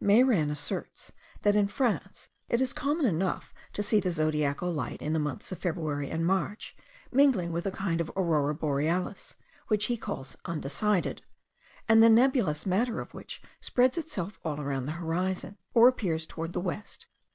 [0.00, 1.12] Mairan asserts,
[1.42, 5.52] that in France it is common enough to see the zodiacal light, in the months
[5.52, 6.74] of February and March,
[7.10, 9.34] mingling with a kind of Aurora Borealis,
[9.68, 11.20] which he calls 'undecided,'
[11.90, 16.54] and the nebulous matter of which spreads itself all around the horizon, or appears toward
[16.54, 17.06] the west.